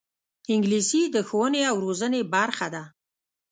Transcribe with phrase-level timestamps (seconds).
[0.53, 2.83] انګلیسي د ښوونې او روزنې برخه ده